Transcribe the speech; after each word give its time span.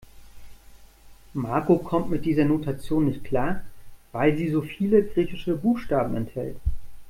Marco 1.35 1.77
kommt 1.77 2.09
mit 2.09 2.25
dieser 2.25 2.45
Notation 2.45 3.05
nicht 3.05 3.23
klar, 3.23 3.61
weil 4.11 4.35
sie 4.35 4.49
so 4.49 4.63
viele 4.63 5.03
griechische 5.05 5.55
Buchstaben 5.55 6.15
enthält. 6.17 6.57